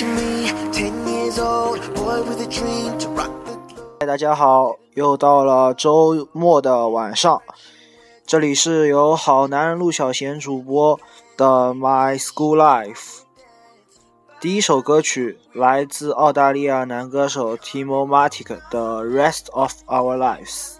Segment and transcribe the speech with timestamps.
[0.00, 0.06] 嗨，
[4.06, 7.42] 大家好，又到了周末的晚上，
[8.24, 10.98] 这里是由好男人陆小贤主播
[11.36, 13.18] 的 My School Life。
[14.40, 20.76] 第一首歌曲来自澳大利亚男歌手 Timo Matic 的《Rest of Our Lives》。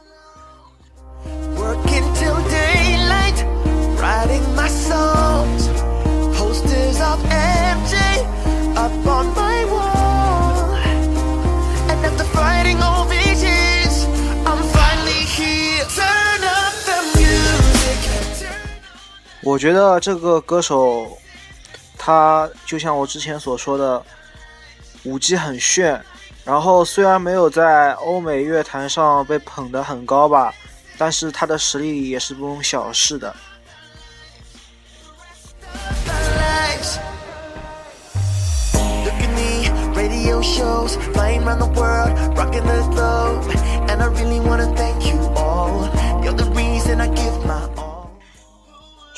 [19.50, 21.18] 我觉得这个歌手，
[21.98, 24.00] 他就像我之前所说的，
[25.02, 26.00] 舞技很炫。
[26.44, 30.54] 然后虽然没有在欧美乐坛上被捧得很高吧，
[30.96, 33.34] 但是他的实力也是不容小视的。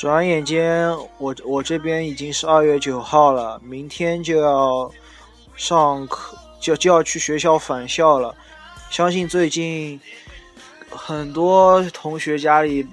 [0.02, 4.90] 转眼间，我我这边已经是二月九号了，明天就要
[5.54, 8.34] 上课，就就要去学校返校了。
[8.90, 10.00] 相信最近
[10.90, 12.84] 很多同学家里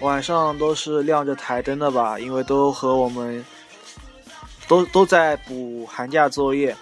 [0.00, 3.42] 晚上都是亮着台灯的吧，因为都和我们
[4.68, 6.76] 都 都在补寒假作业，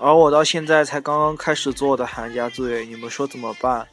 [0.00, 3.86] 而我到现在才刚刚开始做的寒假作业，你们说怎么办？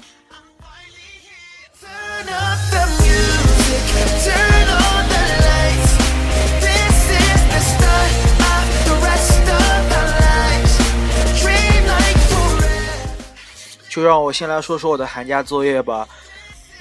[13.96, 16.06] 就让我先来说说我的寒假作业吧。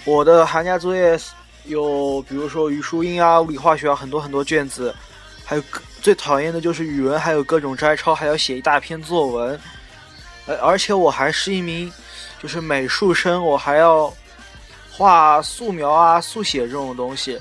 [0.04, 1.16] 我的寒假作业
[1.62, 4.92] 有，比如说语数英啊、物理化学啊，很多很多卷子，
[5.44, 5.62] 还有
[6.02, 9.60] 最讨厌的就是语文，还有各种摘抄，还要写一大篇作文。
[10.46, 11.90] 呃，而且我还是一名
[12.42, 14.12] 就是美术生，我还要
[14.90, 17.40] 画素描啊、速写这种东西。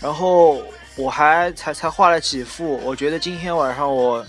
[0.00, 0.60] 然后
[0.96, 4.26] 我还才才画了几幅，我觉得今天晚上我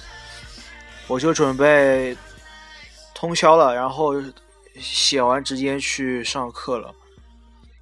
[1.07, 2.15] 我就准备
[3.15, 4.13] 通宵了，然后。
[4.79, 6.93] 写完直接去上课了，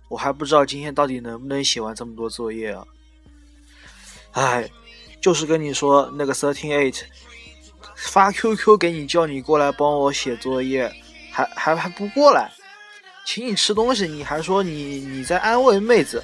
[0.10, 2.86] 我还不知道今天到底能不能写完这么多作业啊！
[4.32, 4.70] 哎，
[5.22, 7.02] 就是跟你说那个 thirteen eight
[7.96, 10.92] 发 QQ 给你叫你过来帮我写作业，
[11.32, 12.52] 还还还不过来，
[13.26, 16.24] 请你吃东西你还说你你在安慰妹子，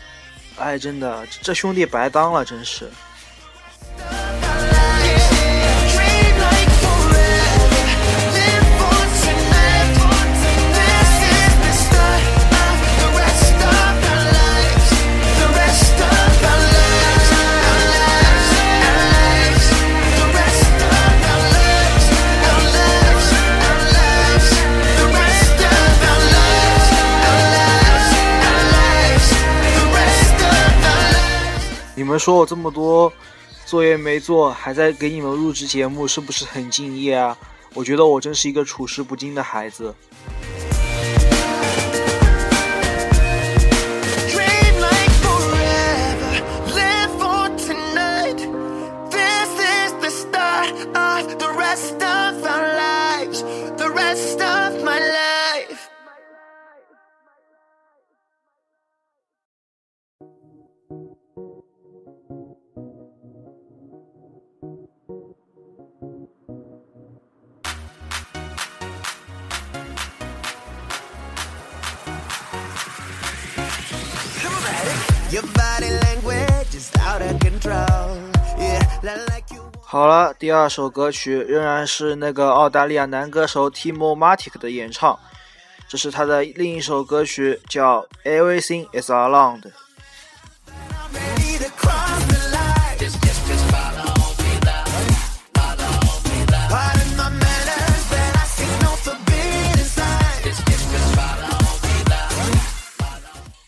[0.57, 2.89] 哎，真的这兄弟白当了，真是。
[32.07, 33.11] 你们说我这么多
[33.65, 37.37] 作业没做，还在给你们录制节目，是不是很敬业啊？
[37.73, 39.93] 我觉得我真是一个处事不惊的孩子。
[79.81, 85.19] 好了，第二首歌曲仍然是那个澳大利亚男歌手 Timo Matic 的演唱，
[85.89, 89.61] 这是他的另一首歌曲，叫《Everything Is Around》。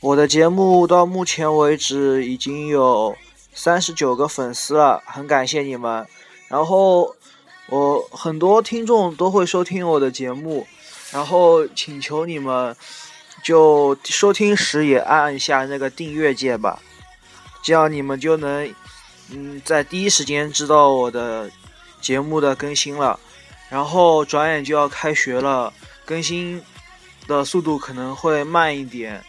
[0.10, 3.16] 我的节目到目前为止已经有
[3.54, 6.04] 三十九个粉丝了，很感谢你们。
[6.48, 7.16] 然后
[7.68, 10.66] 我很多听众都会收听我的节目，
[11.12, 12.76] 然后请求你们
[13.44, 16.82] 就收听时也按一下那个订阅键吧，
[17.62, 18.68] 这样你们就能
[19.30, 21.48] 嗯在第一时间知道我的
[22.02, 23.20] 节目的更新了。
[23.70, 25.72] 然后转眼就要开学了，
[26.04, 26.60] 更新
[27.28, 29.24] 的速度可能会慢一点。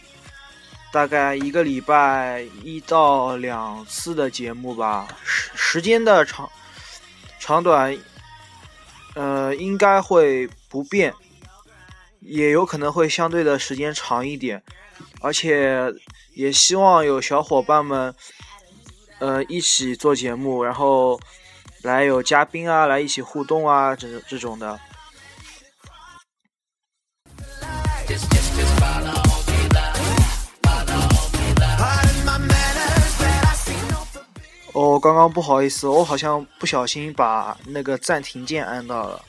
[0.92, 6.50] 大概一个礼拜一到两次的节目吧，时时间的长
[7.38, 7.96] 长短
[9.14, 11.14] 呃，应该会不变，
[12.20, 14.62] 也有可能会相对的时间长一点，
[15.20, 15.92] 而且
[16.34, 18.14] 也希望有小伙伴们，
[19.20, 21.20] 呃，一起做节目，然后
[21.82, 24.78] 来有嘉宾啊，来一起互动啊，这这种的。
[34.72, 39.22] 哦，刚刚不好意思，我好像不小心把那个暂停键按到了。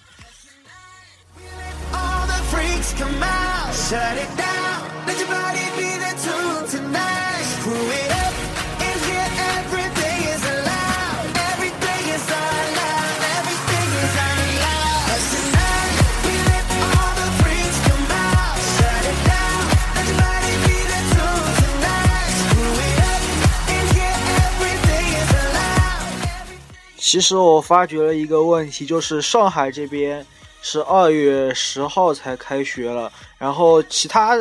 [27.11, 30.25] 其实我发觉了一个问题，就是上海这边
[30.61, 34.37] 是二月十号才开学了，然后其他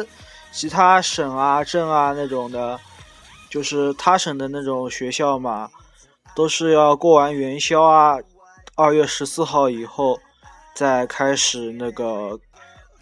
[0.52, 2.78] 其他省啊、镇啊那种的，
[3.50, 5.69] 就是他省的那种学校嘛，
[6.37, 8.17] 都是要过完元宵啊，
[8.76, 10.20] 二月十四号以后
[10.73, 12.38] 再开始那个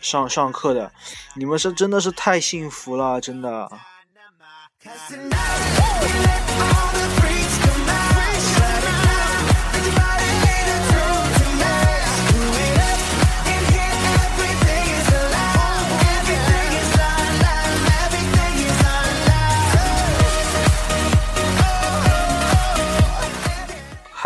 [0.01, 0.91] 上上课的。
[1.35, 3.71] 你们是真的是太幸福了，真的。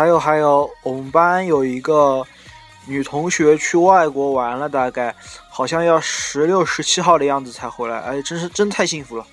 [0.03, 2.21] 还有还有，我们班有一个
[2.85, 5.15] 女同学去外国玩了，大概
[5.49, 9.25] 好像要十六、十七号的样子才回来，哎，真是真太幸福了。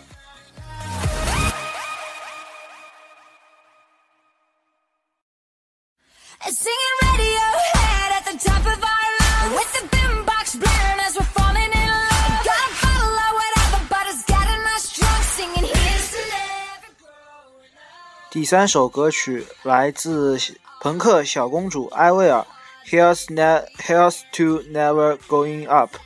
[18.30, 20.38] 第三首歌曲来自
[20.80, 22.46] 朋克小公主艾薇儿
[22.86, 25.96] ，Here's ne Here's to Never Going Up。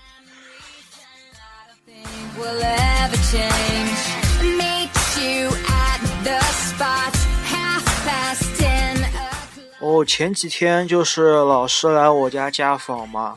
[9.81, 13.37] 哦，前几天就是老师来我家家访嘛，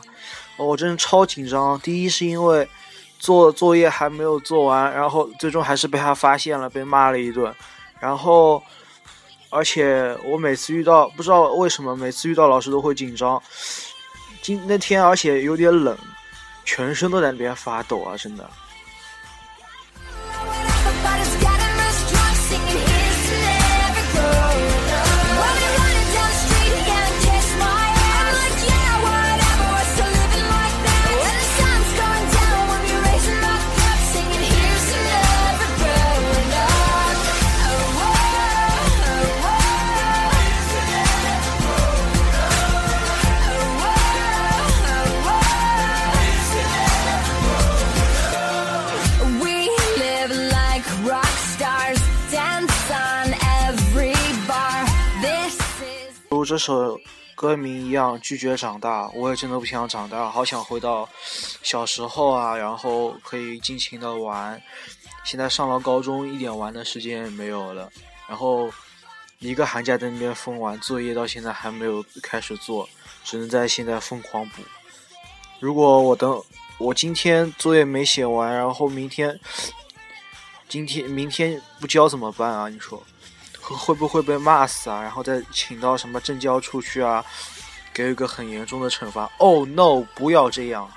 [0.56, 1.78] 我真的超紧张。
[1.80, 2.66] 第一是因为
[3.18, 7.54] 做作业还没有做完，然后最终还是被他发现了，被骂了一顿，
[8.00, 8.62] 然后。
[9.50, 13.42] 而且我每次遇到，不知道为什么，每次遇到老师都会紧张。
[14.42, 15.96] 今那天，而且有点冷，
[16.64, 18.48] 全身都在那边发抖啊，真的。
[56.48, 56.98] 这首
[57.34, 59.06] 歌名一样，拒绝长大。
[59.10, 61.06] 我也真的不想长大，好想回到
[61.62, 64.58] 小时候啊，然后可以尽情的玩。
[65.24, 67.92] 现在上了高中，一点玩的时间也没有了。
[68.26, 68.70] 然后
[69.40, 72.88] 一个寒假在那边疯玩，作业到现在还没有开始做，
[73.24, 74.62] 只能在现在疯狂补。
[75.60, 76.42] 如果我等
[76.78, 79.38] 我今天作业没写完，然后明天
[80.66, 82.70] 今天明天不交怎么办啊？
[82.70, 83.02] 你说？
[83.76, 85.02] 会不会被骂死啊？
[85.02, 87.24] 然后再请到什么政教处去啊，
[87.92, 89.30] 给一个很严重的惩罚。
[89.38, 90.02] Oh no！
[90.14, 90.90] 不要这样。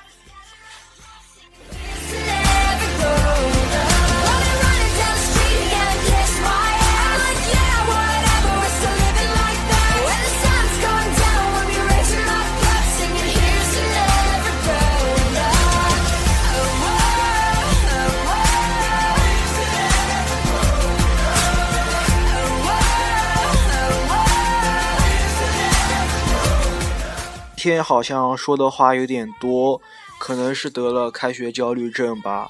[27.61, 29.79] 天好像说的话有点多，
[30.17, 32.49] 可能是得了开学焦虑症吧。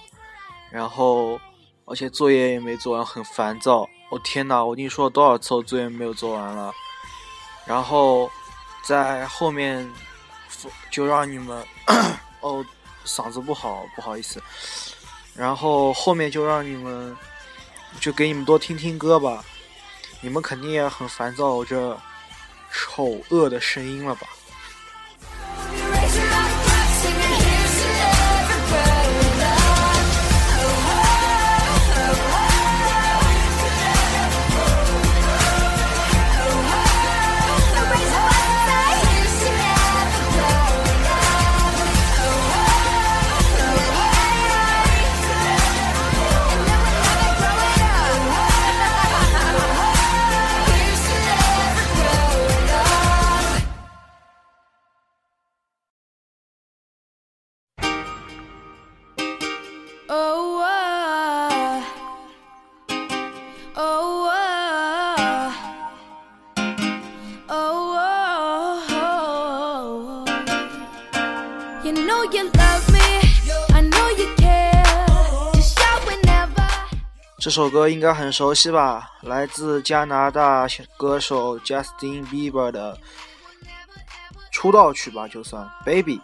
[0.70, 1.38] 然后，
[1.84, 3.86] 而且作业也没做完，很烦躁。
[4.10, 4.64] 我天哪！
[4.64, 6.72] 我跟你说了多少次我作业没有做完了。
[7.66, 8.32] 然后，
[8.86, 9.86] 在后面
[10.90, 11.62] 就让你们
[12.40, 12.66] 哦，
[13.06, 14.42] 嗓子不好，不好意思。
[15.36, 17.18] 然后后面就让你们，
[18.00, 19.44] 就给你们多听听歌吧。
[20.22, 22.00] 你们肯定也很烦躁我这
[22.72, 24.26] 丑恶的声音了吧？
[77.42, 79.10] 这首歌应该很熟悉吧？
[79.22, 82.96] 来自加拿大歌手 Justin Bieber 的
[84.52, 86.20] 出道曲吧，就算《Baby》。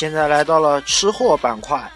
[0.00, 1.92] 现在来到了吃货板块。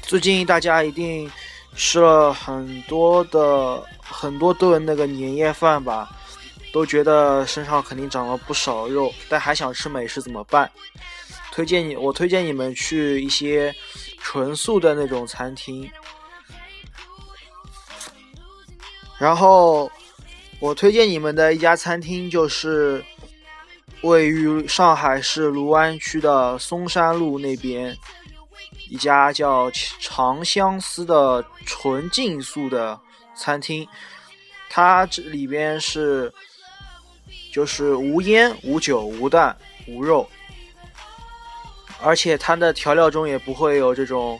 [0.00, 1.30] 最近大家一定
[1.76, 6.08] 吃了很多的很多顿那个年夜饭吧，
[6.72, 10.70] 都觉得身上肯定长了不少肉，但还想吃美食怎么办？
[11.52, 13.70] 推荐你，我推荐你们去一些
[14.18, 15.86] 纯素的那种餐厅，
[19.18, 19.92] 然后。
[20.60, 23.02] 我推荐你们的一家餐厅，就是
[24.02, 27.96] 位于上海市卢湾区的松山路那边
[28.90, 33.00] 一家叫长相思的纯净素的
[33.34, 33.88] 餐厅。
[34.68, 36.30] 它这里边是
[37.50, 39.56] 就是无烟、无酒、无蛋、
[39.88, 40.28] 无肉，
[42.02, 44.38] 而且它的调料中也不会有这种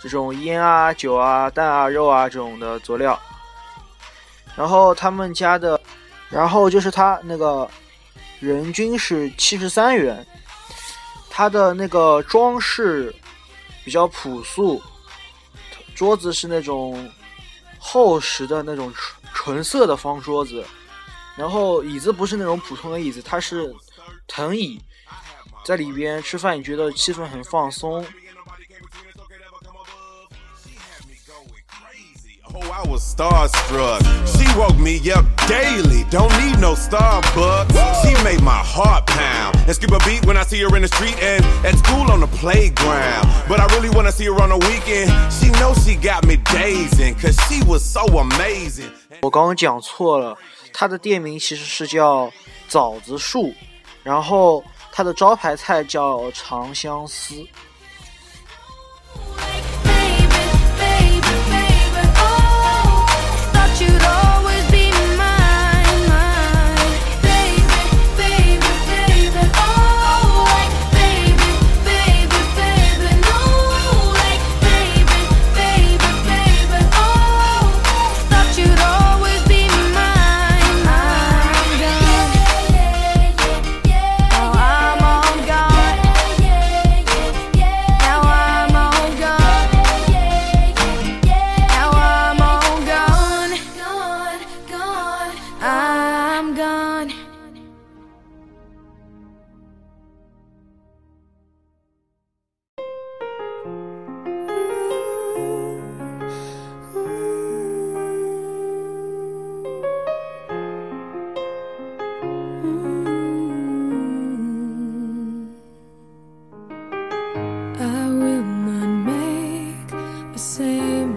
[0.00, 3.20] 这种烟啊、酒啊、蛋啊、肉啊这种的佐料。
[4.56, 5.80] 然后他们家的，
[6.28, 7.68] 然后就是他那个
[8.40, 10.26] 人均是七十三元，
[11.28, 13.14] 他的那个装饰
[13.84, 14.82] 比较朴素，
[15.94, 17.10] 桌子是那种
[17.78, 20.64] 厚实的那种纯纯色的方桌子，
[21.36, 23.70] 然后椅子不是那种普通的椅子，它是
[24.26, 24.80] 藤椅，
[25.64, 28.02] 在里边吃饭，你觉得气氛很放松。
[32.53, 34.01] Oh, I was starstruck.
[34.25, 36.03] She woke me up daily.
[36.09, 37.71] Don't need no Starbucks.
[38.01, 40.87] She made my heart pound and skip a beat when I see her in the
[40.87, 43.27] street and at school on the playground.
[43.47, 45.11] But I really wanna see her on the weekend.
[45.31, 48.91] She knows she got me dazing, cause she was so amazing.
[49.21, 50.37] 我刚刚讲错了，
[50.73, 52.31] 它的店名其实是叫
[52.67, 53.53] 枣子树，
[54.03, 57.45] 然后它的招牌菜叫长相思。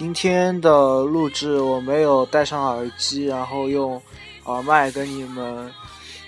[0.00, 4.00] 今天的录制我没有戴上耳机，然后用
[4.44, 5.70] 耳麦跟你们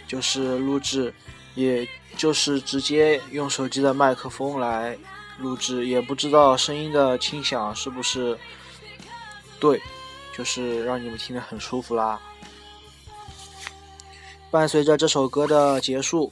[0.06, 1.10] 就是录制，
[1.54, 4.94] 也就是直接用手机的麦克风来
[5.38, 8.38] 录制，也不知道声音的轻响是不是
[9.58, 9.80] 对，
[10.36, 12.20] 就是让你们听得很舒服啦。
[14.50, 16.30] 伴随着这首歌的结束，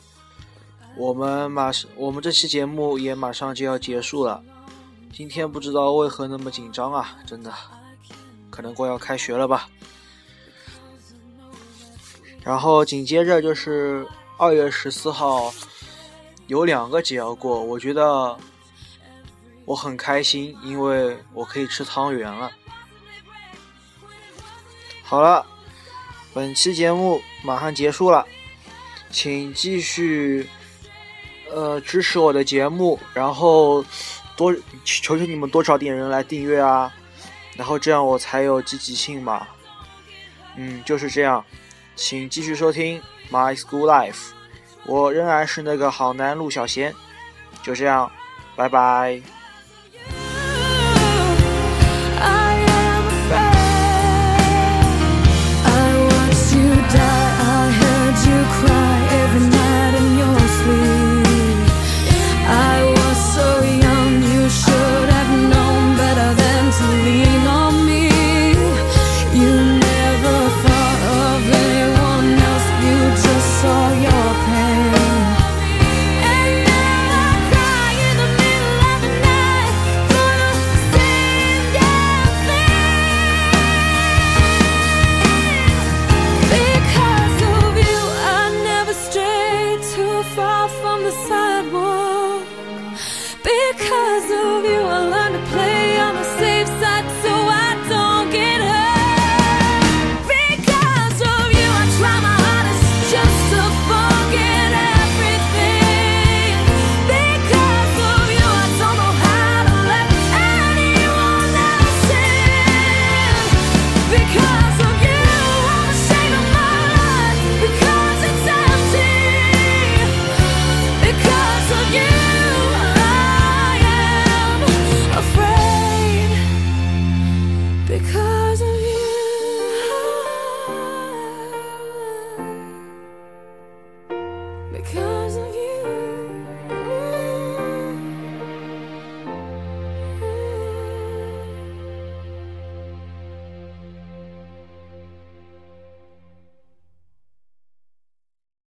[0.94, 4.42] 我们马上我们这期节目也马上就要结束了。
[5.12, 7.16] 今天不知道为何那么紧张啊！
[7.26, 7.52] 真的，
[8.48, 9.68] 可能快要开学了吧。
[12.42, 14.06] 然后紧接着就是
[14.38, 15.52] 二月十四号，
[16.46, 18.34] 有两个节要过，我觉得
[19.66, 22.50] 我很开心，因为我可以吃汤圆了。
[25.02, 25.44] 好了，
[26.32, 28.24] 本期节目马上结束了，
[29.10, 30.48] 请继续
[31.52, 33.84] 呃支持我的节目，然后。
[34.40, 34.54] 多
[34.86, 36.90] 求求你们多找点人来订阅啊，
[37.58, 39.46] 然后这样我才有积极性嘛。
[40.56, 41.44] 嗯，就是这样，
[41.94, 42.98] 请继续收听
[43.30, 44.30] My School Life，
[44.86, 46.94] 我仍然是那个好男陆小贤，
[47.62, 48.10] 就这样，
[48.56, 49.20] 拜拜。